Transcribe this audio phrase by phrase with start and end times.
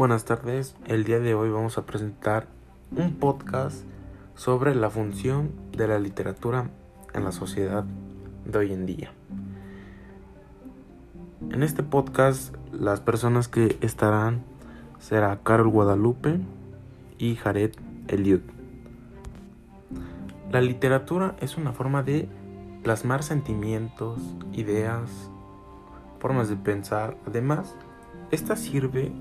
[0.00, 2.46] Buenas tardes, el día de hoy vamos a presentar
[2.96, 3.84] un podcast
[4.34, 6.70] sobre la función de la literatura
[7.12, 7.84] en la sociedad
[8.46, 9.12] de hoy en día.
[11.50, 14.42] En este podcast las personas que estarán
[15.00, 16.40] será Carol Guadalupe
[17.18, 17.72] y Jared
[18.08, 18.40] Eliud.
[20.50, 22.26] La literatura es una forma de
[22.82, 24.18] plasmar sentimientos,
[24.54, 25.30] ideas,
[26.20, 27.18] formas de pensar.
[27.26, 27.76] Además,
[28.30, 29.12] esta sirve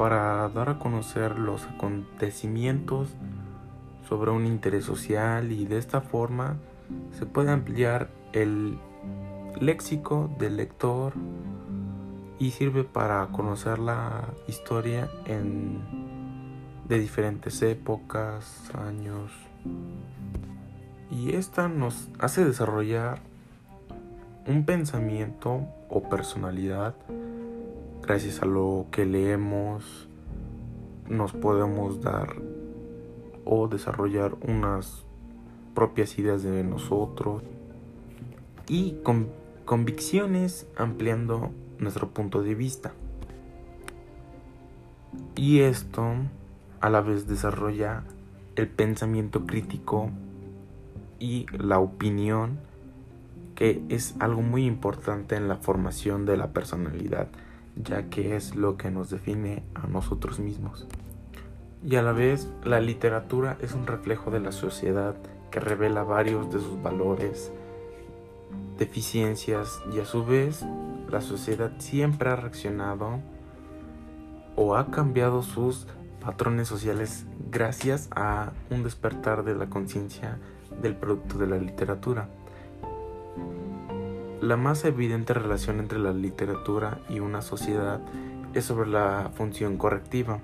[0.00, 3.10] para dar a conocer los acontecimientos
[4.08, 6.56] sobre un interés social y de esta forma
[7.12, 8.78] se puede ampliar el
[9.60, 11.12] léxico del lector
[12.38, 15.82] y sirve para conocer la historia en,
[16.88, 19.30] de diferentes épocas, años.
[21.10, 23.20] Y esta nos hace desarrollar
[24.46, 26.94] un pensamiento o personalidad
[28.02, 30.08] gracias a lo que leemos
[31.08, 32.36] nos podemos dar
[33.44, 35.04] o desarrollar unas
[35.74, 37.42] propias ideas de nosotros
[38.68, 39.28] y con
[39.64, 42.92] convicciones ampliando nuestro punto de vista.
[45.34, 46.14] Y esto
[46.80, 48.04] a la vez desarrolla
[48.56, 50.10] el pensamiento crítico
[51.18, 52.60] y la opinión
[53.54, 57.28] que es algo muy importante en la formación de la personalidad
[57.76, 60.86] ya que es lo que nos define a nosotros mismos.
[61.84, 65.16] Y a la vez, la literatura es un reflejo de la sociedad
[65.50, 67.52] que revela varios de sus valores,
[68.78, 70.64] deficiencias y a su vez
[71.10, 73.20] la sociedad siempre ha reaccionado
[74.56, 75.86] o ha cambiado sus
[76.20, 80.38] patrones sociales gracias a un despertar de la conciencia
[80.82, 82.28] del producto de la literatura.
[84.40, 88.00] La más evidente relación entre la literatura y una sociedad
[88.54, 90.40] es sobre la función correctiva,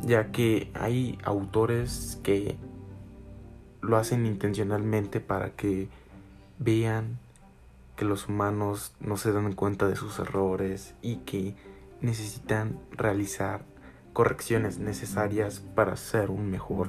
[0.00, 2.56] ya que hay autores que
[3.82, 5.88] lo hacen intencionalmente para que
[6.58, 7.18] vean
[7.94, 11.54] que los humanos no se dan cuenta de sus errores y que
[12.00, 13.66] necesitan realizar
[14.14, 16.88] correcciones necesarias para ser un mejor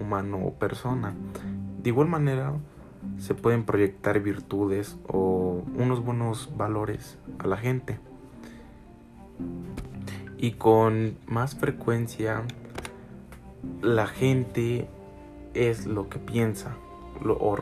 [0.00, 1.14] humano o persona.
[1.82, 2.54] De igual manera,
[3.18, 7.98] se pueden proyectar virtudes o unos buenos valores a la gente.
[10.38, 12.42] Y con más frecuencia
[13.80, 14.88] la gente
[15.54, 16.76] es lo que piensa
[17.24, 17.56] o,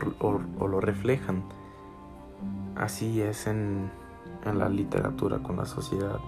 [0.67, 1.43] lo reflejan.
[2.75, 3.91] Así es en,
[4.45, 6.19] en la literatura con la sociedad.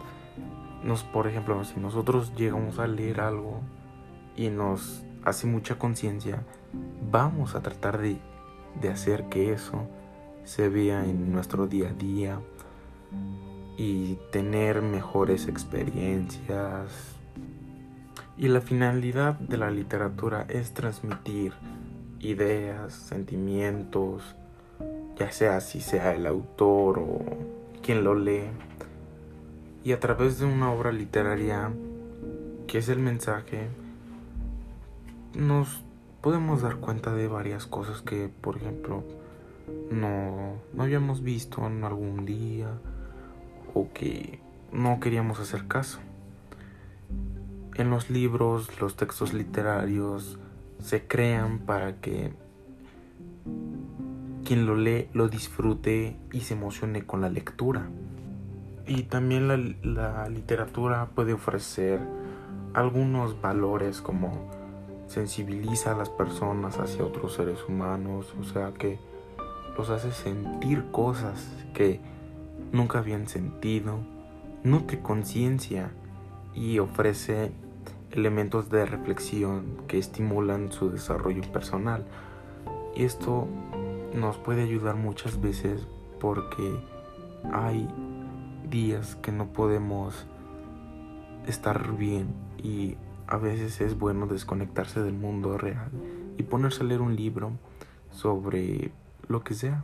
[0.84, 3.62] Nos, por ejemplo, si nosotros llegamos a leer algo
[4.36, 6.44] y nos hace mucha conciencia,
[7.10, 8.20] vamos a tratar de
[8.82, 9.88] de hacer que eso
[10.44, 12.40] se vea en nuestro día a día
[13.78, 16.92] y tener mejores experiencias.
[18.38, 21.54] Y la finalidad de la literatura es transmitir
[22.20, 24.36] ideas, sentimientos,
[25.18, 27.22] ya sea si sea el autor o
[27.82, 28.50] quien lo lee.
[29.84, 31.72] Y a través de una obra literaria,
[32.68, 33.68] que es el mensaje,
[35.36, 35.84] nos
[36.24, 39.04] podemos dar cuenta de varias cosas que, por ejemplo,
[39.92, 42.70] no, no habíamos visto en algún día
[43.74, 44.40] o que
[44.72, 46.00] no queríamos hacer caso.
[47.76, 50.40] En los libros, los textos literarios
[50.80, 52.32] se crean para que
[54.46, 57.90] quien lo lee lo disfrute y se emocione con la lectura.
[58.88, 62.00] Y también la, la literatura puede ofrecer
[62.74, 64.63] algunos valores como
[65.14, 68.98] sensibiliza a las personas hacia otros seres humanos, o sea que
[69.78, 72.00] los hace sentir cosas que
[72.72, 74.00] nunca habían sentido,
[74.64, 75.92] nutre conciencia
[76.56, 77.52] y ofrece
[78.12, 82.06] elementos de reflexión que estimulan su desarrollo personal.
[82.96, 83.48] Y esto
[84.16, 85.88] nos puede ayudar muchas veces
[86.20, 86.80] porque
[87.52, 87.88] hay
[88.68, 90.26] días que no podemos
[91.48, 92.98] estar bien y
[93.28, 95.90] a veces es bueno desconectarse del mundo real
[96.38, 97.52] y ponerse a leer un libro
[98.12, 98.92] sobre
[99.28, 99.84] lo que sea.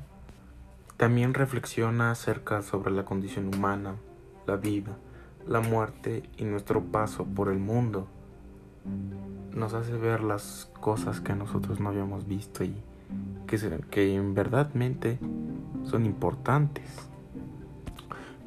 [0.97, 3.95] También reflexiona acerca sobre la condición humana,
[4.45, 4.97] la vida,
[5.47, 8.07] la muerte y nuestro paso por el mundo.
[9.56, 12.75] Nos hace ver las cosas que nosotros no habíamos visto y
[13.47, 13.57] que,
[13.89, 15.19] que en verdadmente
[15.85, 17.09] son importantes.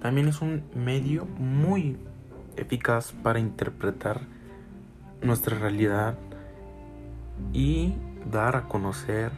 [0.00, 1.96] También es un medio muy
[2.56, 4.20] eficaz para interpretar
[5.22, 6.18] nuestra realidad
[7.52, 7.94] y
[8.30, 9.32] dar a conocer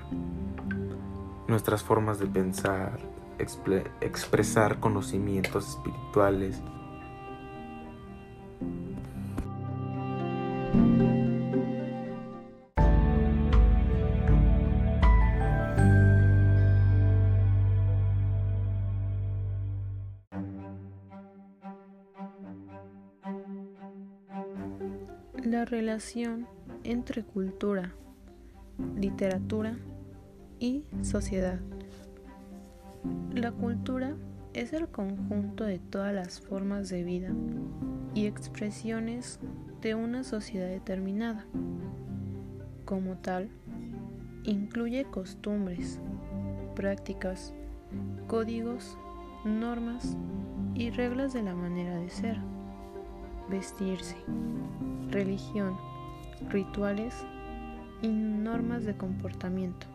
[1.48, 2.98] nuestras formas de pensar,
[4.00, 6.60] expresar conocimientos espirituales
[25.84, 26.46] relación
[26.82, 27.92] entre cultura,
[28.96, 29.76] literatura
[30.58, 31.60] y sociedad.
[33.34, 34.16] La cultura
[34.54, 37.34] es el conjunto de todas las formas de vida
[38.14, 39.40] y expresiones
[39.82, 41.44] de una sociedad determinada.
[42.86, 43.50] Como tal,
[44.44, 46.00] incluye costumbres,
[46.75, 47.52] prácticas,
[48.26, 48.96] códigos,
[49.44, 50.16] normas
[50.75, 52.38] y reglas de la manera de ser,
[53.49, 54.17] vestirse,
[55.11, 55.76] religión,
[56.50, 57.14] rituales
[58.02, 59.87] y normas de comportamiento.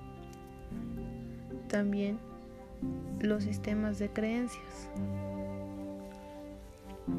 [1.68, 2.20] También
[3.20, 4.90] los sistemas de creencias.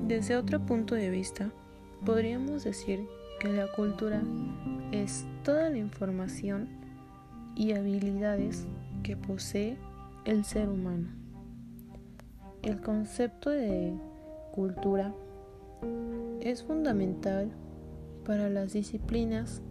[0.07, 1.51] Desde otro punto de vista,
[2.05, 3.01] podríamos decir
[3.41, 4.23] que la cultura
[4.93, 6.69] es toda la información
[7.57, 8.67] y habilidades
[9.03, 9.77] que posee
[10.25, 11.09] el ser humano.
[12.63, 13.95] El concepto de
[14.53, 15.15] cultura
[16.41, 17.51] es fundamental
[18.25, 19.63] para las disciplinas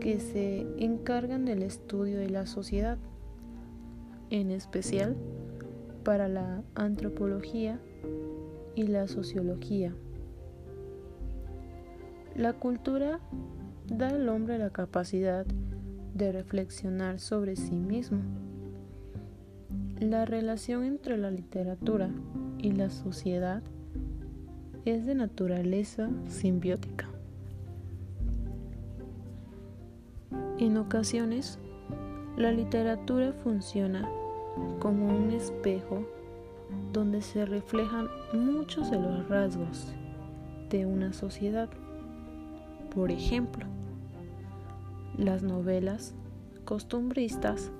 [0.00, 2.98] que se encargan del estudio de la sociedad,
[4.30, 5.16] en especial
[6.04, 7.80] para la antropología
[8.74, 9.94] y la sociología.
[12.34, 13.20] La cultura
[13.88, 15.46] da al hombre la capacidad
[16.14, 18.18] de reflexionar sobre sí mismo.
[19.98, 22.10] La relación entre la literatura
[22.58, 23.62] y la sociedad
[24.86, 27.08] es de naturaleza simbiótica.
[30.58, 31.58] En ocasiones,
[32.36, 34.08] la literatura funciona
[34.78, 36.06] como un espejo
[36.92, 39.92] donde se reflejan muchos de los rasgos
[40.70, 41.68] de una sociedad.
[42.94, 43.66] Por ejemplo,
[45.18, 46.14] las novelas
[46.64, 47.72] costumbristas,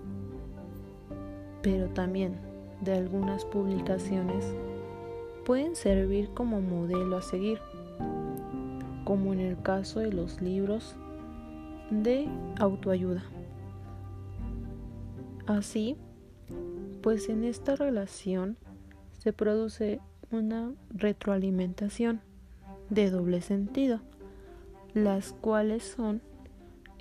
[1.63, 2.35] pero también
[2.81, 4.55] de algunas publicaciones,
[5.47, 7.61] pueden servir como modelo a seguir,
[9.05, 10.97] como en el caso de los libros
[11.91, 12.29] de
[12.59, 13.25] autoayuda.
[15.47, 15.97] Así,
[17.01, 18.59] pues en esta relación
[19.17, 20.01] se produce
[20.31, 22.21] una retroalimentación
[22.91, 24.01] de doble sentido
[24.97, 26.23] las cuales son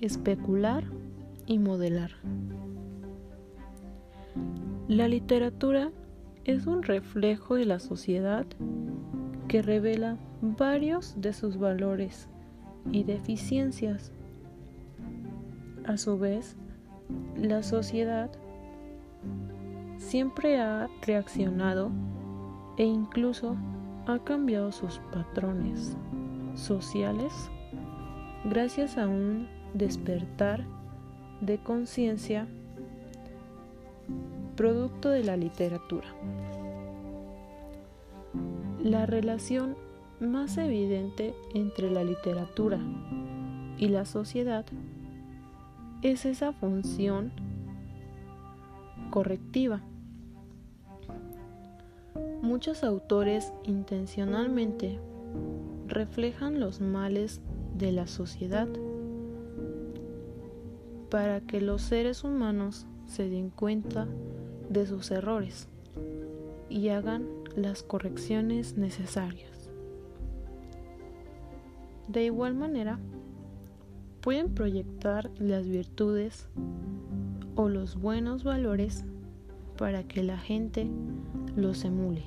[0.01, 0.83] especular
[1.45, 2.11] y modelar.
[4.89, 5.91] La literatura
[6.45, 8.45] es un reflejo de la sociedad
[9.47, 12.29] que revela varios de sus valores
[12.91, 14.11] y deficiencias.
[15.85, 16.55] A su vez,
[17.35, 18.31] la sociedad
[19.97, 21.91] siempre ha reaccionado
[22.77, 23.55] e incluso
[24.05, 25.97] ha cambiado sus patrones
[26.53, 27.49] sociales
[28.45, 30.63] gracias a un despertar
[31.41, 32.47] de conciencia
[34.55, 36.07] producto de la literatura.
[38.81, 39.75] La relación
[40.19, 42.79] más evidente entre la literatura
[43.77, 44.65] y la sociedad
[46.01, 47.31] es esa función
[49.11, 49.81] correctiva.
[52.41, 54.99] Muchos autores intencionalmente
[55.87, 57.41] reflejan los males
[57.77, 58.67] de la sociedad
[61.09, 64.07] para que los seres humanos se den cuenta
[64.69, 65.67] de sus errores
[66.69, 69.69] y hagan las correcciones necesarias.
[72.07, 72.99] De igual manera,
[74.21, 76.47] pueden proyectar las virtudes
[77.55, 79.05] o los buenos valores
[79.77, 80.87] para que la gente
[81.55, 82.23] los emule.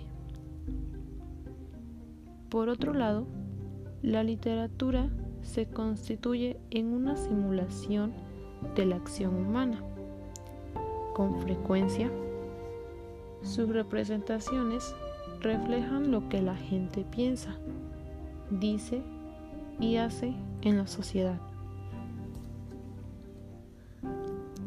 [2.49, 3.27] Por otro lado,
[4.03, 5.11] la literatura
[5.43, 8.13] se constituye en una simulación
[8.75, 9.83] de la acción humana.
[11.15, 12.11] Con frecuencia,
[13.49, 14.95] sus representaciones
[15.41, 17.57] reflejan lo que la gente piensa,
[18.51, 19.03] dice
[19.81, 21.41] y hace en la sociedad.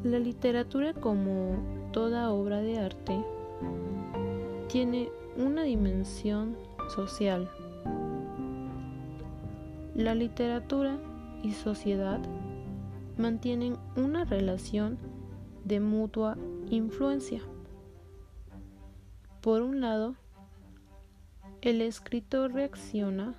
[0.03, 1.57] La literatura como
[1.91, 3.23] toda obra de arte
[4.67, 6.55] tiene una dimensión
[6.89, 7.49] social
[9.95, 10.97] la literatura
[11.43, 12.19] y sociedad
[13.17, 14.97] mantienen una relación
[15.65, 16.37] de mutua
[16.69, 17.41] influencia.
[19.41, 20.13] Por un lado,
[21.63, 23.33] el escritor reacciona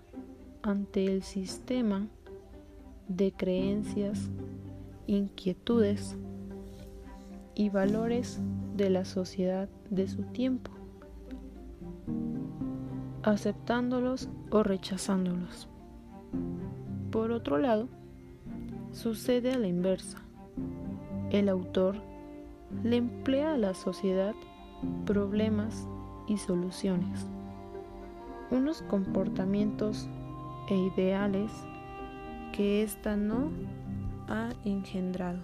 [0.62, 2.08] ante el sistema
[3.06, 4.28] de creencias,
[5.06, 6.16] inquietudes
[7.54, 8.40] y valores
[8.76, 10.72] de la sociedad de su tiempo,
[13.22, 15.68] aceptándolos o rechazándolos.
[17.12, 17.88] Por otro lado,
[18.90, 20.18] sucede a la inversa.
[21.30, 21.94] El autor
[22.82, 24.34] le emplea a la sociedad
[25.04, 25.86] problemas
[26.26, 27.26] y soluciones,
[28.50, 30.08] unos comportamientos
[30.68, 31.50] e ideales
[32.52, 33.50] que ésta no
[34.28, 35.40] ha engendrado.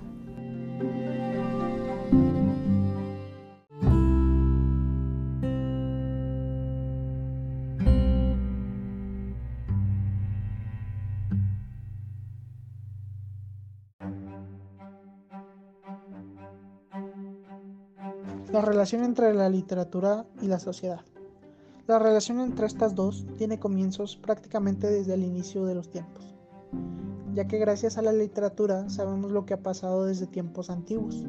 [18.51, 21.01] La relación entre la literatura y la sociedad.
[21.87, 26.35] La relación entre estas dos tiene comienzos prácticamente desde el inicio de los tiempos,
[27.35, 31.27] ya que gracias a la literatura sabemos lo que ha pasado desde tiempos antiguos.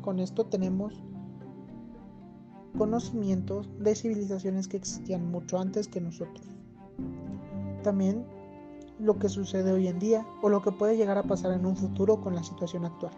[0.00, 1.02] Con esto tenemos
[2.78, 6.46] conocimientos de civilizaciones que existían mucho antes que nosotros.
[7.82, 8.24] También
[8.98, 11.76] lo que sucede hoy en día o lo que puede llegar a pasar en un
[11.76, 13.12] futuro con la situación actual.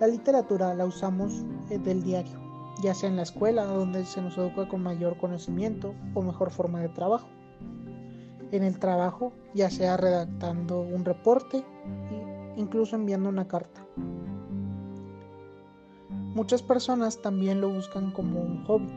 [0.00, 1.44] La literatura la usamos
[1.78, 2.38] del diario,
[2.82, 6.80] ya sea en la escuela, donde se nos educa con mayor conocimiento o mejor forma
[6.80, 7.28] de trabajo.
[8.52, 13.84] En el trabajo, ya sea redactando un reporte e incluso enviando una carta.
[16.34, 18.88] Muchas personas también lo buscan como un hobby,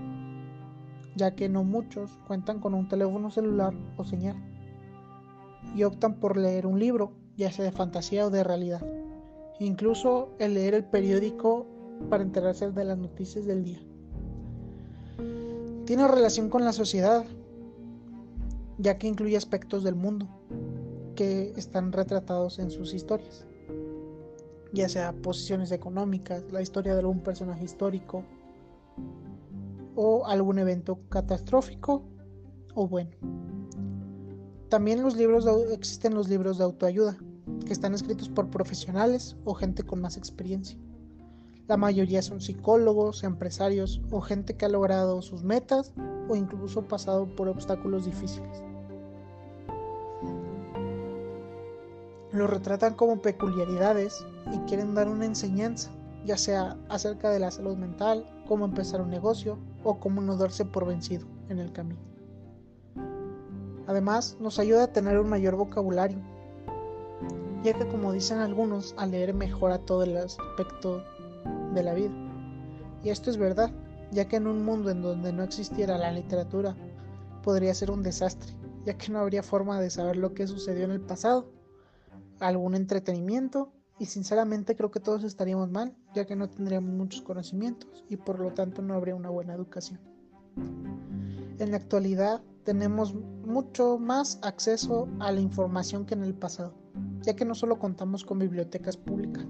[1.16, 4.36] ya que no muchos cuentan con un teléfono celular o señal,
[5.76, 8.82] y optan por leer un libro, ya sea de fantasía o de realidad
[9.60, 11.66] incluso el leer el periódico
[12.10, 13.80] para enterarse de las noticias del día.
[15.86, 17.26] Tiene relación con la sociedad,
[18.78, 20.28] ya que incluye aspectos del mundo
[21.16, 23.46] que están retratados en sus historias,
[24.74, 28.24] ya sea posiciones económicas, la historia de algún personaje histórico
[29.96, 32.04] o algún evento catastrófico
[32.76, 33.12] o bueno.
[34.70, 37.18] También los libros existen los libros de autoayuda,
[37.66, 40.78] que están escritos por profesionales o gente con más experiencia.
[41.68, 45.92] La mayoría son psicólogos, empresarios o gente que ha logrado sus metas
[46.30, 48.64] o incluso pasado por obstáculos difíciles.
[52.32, 55.92] Lo retratan como peculiaridades y quieren dar una enseñanza,
[56.26, 60.64] ya sea acerca de la salud mental, cómo empezar un negocio o cómo no darse
[60.64, 62.00] por vencido en el camino.
[63.88, 66.20] Además, nos ayuda a tener un mayor vocabulario
[67.64, 71.04] ya que como dicen algunos, al leer mejora todo el aspecto
[71.74, 72.14] de la vida.
[73.04, 73.72] Y esto es verdad,
[74.12, 76.76] ya que en un mundo en donde no existiera la literatura,
[77.44, 78.54] podría ser un desastre,
[78.86, 81.52] ya que no habría forma de saber lo que sucedió en el pasado,
[82.40, 88.04] algún entretenimiento, y sinceramente creo que todos estaríamos mal, ya que no tendríamos muchos conocimientos
[88.10, 90.00] y por lo tanto no habría una buena educación.
[91.58, 96.76] En la actualidad tenemos mucho más acceso a la información que en el pasado
[97.22, 99.46] ya que no solo contamos con bibliotecas públicas,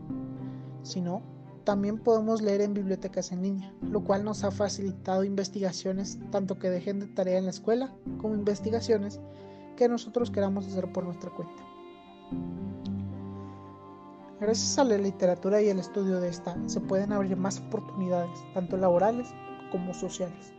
[0.84, 1.22] sino
[1.68, 6.70] también podemos leer en bibliotecas en línea, lo cual nos ha facilitado investigaciones tanto que
[6.70, 9.20] dejen de tarea en la escuela como investigaciones
[9.76, 11.62] que nosotros queramos hacer por nuestra cuenta.
[14.40, 18.78] Gracias a la literatura y el estudio de esta, se pueden abrir más oportunidades, tanto
[18.78, 19.28] laborales
[19.70, 20.54] como sociales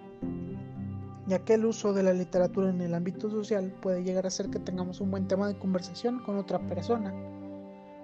[1.26, 4.50] ya que el uso de la literatura en el ámbito social puede llegar a hacer
[4.50, 7.14] que tengamos un buen tema de conversación con otra persona,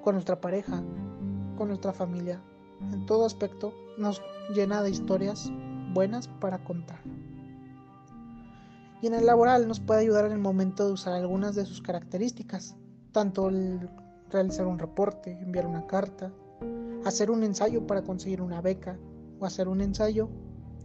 [0.03, 0.83] con nuestra pareja,
[1.57, 2.43] con nuestra familia.
[2.81, 4.23] En todo aspecto nos
[4.55, 5.51] llena de historias
[5.93, 7.01] buenas para contar.
[9.01, 11.83] Y en el laboral nos puede ayudar en el momento de usar algunas de sus
[11.83, 12.77] características,
[13.13, 13.89] tanto el
[14.31, 16.33] realizar un reporte, enviar una carta,
[17.05, 18.99] hacer un ensayo para conseguir una beca
[19.39, 20.29] o hacer un ensayo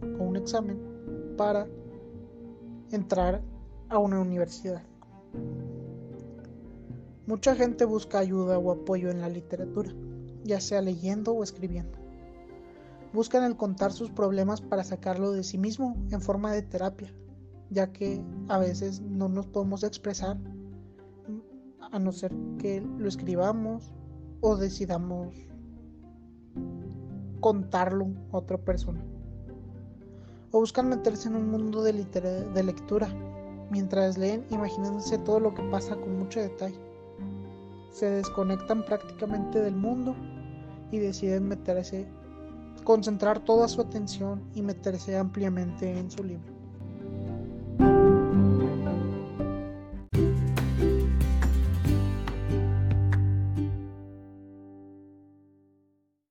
[0.02, 0.78] o un examen
[1.36, 1.66] para
[2.90, 3.42] entrar
[3.88, 4.82] a una universidad.
[7.26, 9.92] Mucha gente busca ayuda o apoyo en la literatura,
[10.44, 11.98] ya sea leyendo o escribiendo.
[13.12, 17.12] Buscan el contar sus problemas para sacarlo de sí mismo en forma de terapia,
[17.70, 20.38] ya que a veces no nos podemos expresar
[21.80, 23.92] a no ser que lo escribamos
[24.40, 25.34] o decidamos
[27.40, 29.02] contarlo a otra persona
[30.52, 33.08] o buscan meterse en un mundo de, lectura,
[33.70, 36.78] mientras leen imaginándose todo lo que pasa con mucho detalle.
[37.90, 40.14] Se desconectan prácticamente del mundo
[40.90, 42.06] y deciden meterse,
[42.84, 46.59] concentrar toda su atención y meterse ampliamente en su libro.